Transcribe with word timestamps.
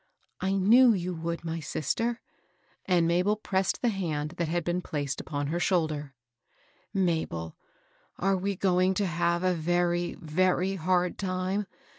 ^^" 0.41 0.47
I 0.47 0.53
knew 0.53 0.93
you 0.93 1.13
would, 1.13 1.45
my 1.45 1.59
sister." 1.59 2.21
And 2.87 3.07
Mabel 3.07 3.35
pressed 3.35 3.83
the 3.83 3.89
hand 3.89 4.31
that 4.37 4.47
had 4.47 4.63
been 4.63 4.81
placed 4.81 5.21
upon 5.21 5.45
her 5.49 5.59
shoulder. 5.59 6.15
COLD 6.95 7.05
NOVEMBER. 7.05 7.35
198" 7.35 7.37
Mabel, 8.19 8.31
are 8.31 8.35
we 8.41 8.55
going 8.55 8.95
to 8.95 9.05
have 9.05 9.43
a 9.43 9.53
very, 9.53 10.15
very 10.15 10.73
hard 10.73 11.19
time 11.19 11.67